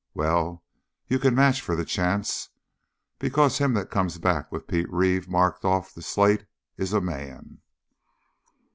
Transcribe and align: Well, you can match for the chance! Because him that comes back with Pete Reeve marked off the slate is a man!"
Well, 0.15 0.63
you 1.07 1.19
can 1.19 1.35
match 1.35 1.61
for 1.61 1.75
the 1.75 1.85
chance! 1.85 2.49
Because 3.19 3.59
him 3.59 3.75
that 3.75 3.91
comes 3.91 4.17
back 4.17 4.51
with 4.51 4.65
Pete 4.65 4.91
Reeve 4.91 5.29
marked 5.29 5.63
off 5.63 5.93
the 5.93 6.01
slate 6.01 6.47
is 6.75 6.91
a 6.91 6.99
man!" 6.99 7.61